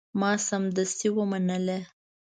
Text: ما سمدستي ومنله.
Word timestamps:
ما 0.19 0.31
سمدستي 0.49 1.07
ومنله. 1.17 1.79